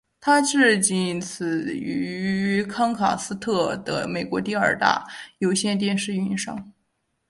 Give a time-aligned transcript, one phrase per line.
[0.19, 5.05] 它是仅此于康卡斯特的美国第二大
[5.37, 6.73] 有线电视运营商。